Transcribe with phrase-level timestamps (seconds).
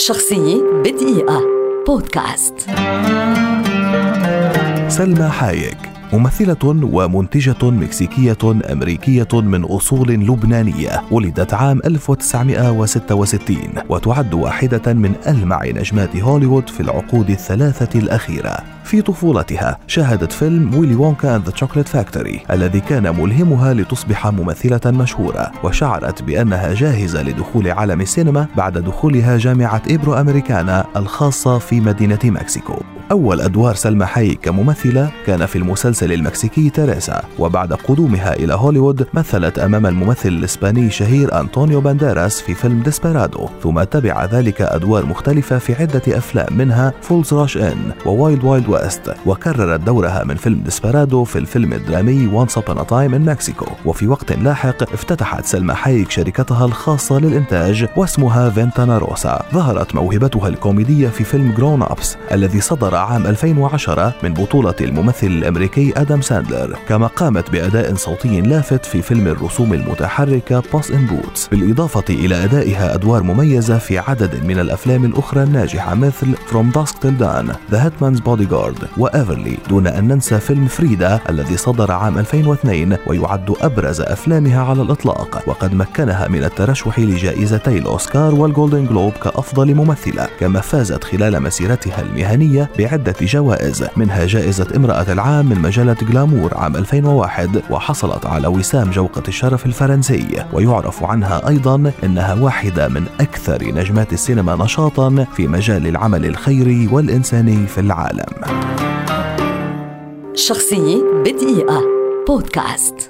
[0.00, 1.42] شخصية بدقيقة.
[1.86, 2.54] بودكاست.
[4.88, 5.89] سلمى حايك.
[6.12, 6.58] ممثلة
[6.92, 8.38] ومنتجة مكسيكية
[8.72, 13.56] أمريكية من أصول لبنانية ولدت عام 1966
[13.88, 18.56] وتعد واحدة من ألمع نجمات هوليوود في العقود الثلاثة الأخيرة.
[18.84, 24.80] في طفولتها شاهدت فيلم Willy Wonka and the Chocolate Factory الذي كان ملهمها لتصبح ممثلة
[24.86, 32.18] مشهورة وشعرت بأنها جاهزة لدخول عالم السينما بعد دخولها جامعة إيبرو أمريكانا الخاصة في مدينة
[32.24, 32.82] مكسيكو.
[33.10, 39.58] أول أدوار سلمى حايك كممثلة كان في المسلسل المكسيكي تيريسا وبعد قدومها إلى هوليوود مثلت
[39.58, 45.74] أمام الممثل الإسباني الشهير أنطونيو بانديراس في فيلم Desperado ثم تبع ذلك أدوار مختلفة في
[45.74, 51.24] عدة أفلام منها Fools Rush In و Wild Wild West وكررت دورها من فيلم Desperado
[51.24, 56.10] في الفيلم الدرامي Once Upon a Time in Mexico وفي وقت لاحق افتتحت سلمى حايك
[56.10, 62.99] شركتها الخاصة للإنتاج واسمها فينتانا روسا ظهرت موهبتها الكوميدية في فيلم Grown Ups الذي صدر
[63.00, 69.26] عام 2010 من بطولة الممثل الأمريكي آدم ساندلر كما قامت بأداء صوتي لافت في فيلم
[69.26, 75.42] الرسوم المتحركة Puss in Boots بالإضافة إلى أدائها أدوار مميزة في عدد من الأفلام الأخرى
[75.42, 81.20] الناجحة مثل From Dusk Till Dawn The Hitman's Bodyguard وإيفرلي دون أن ننسى فيلم فريدا
[81.28, 88.34] الذي صدر عام 2002 ويعد أبرز أفلامها على الإطلاق وقد مكنها من الترشح لجائزتي الأوسكار
[88.34, 93.84] والجولدن جلوب كأفضل ممثلة كما فازت خلال مسيرتها المهنية بعدة جوائز.
[93.96, 100.44] منها جائزة امرأة العام من مجلة جلامور عام 2001 وحصلت على وسام جوقة الشرف الفرنسي.
[100.52, 107.66] ويعرف عنها أيضا أنها واحدة من أكثر نجمات السينما نشاطا في مجال العمل الخيري والإنساني
[107.66, 108.30] في العالم.
[110.34, 111.82] شخصية بدقيقة.
[112.28, 113.09] بودكاست.